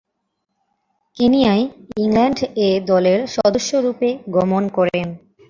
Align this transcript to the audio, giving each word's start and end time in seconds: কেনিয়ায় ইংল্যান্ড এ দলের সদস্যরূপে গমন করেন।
কেনিয়ায় 1.17 1.63
ইংল্যান্ড 1.97 2.37
এ 2.59 2.69
দলের 2.89 3.19
সদস্যরূপে 3.35 4.09
গমন 4.35 4.63
করেন। 4.69 5.07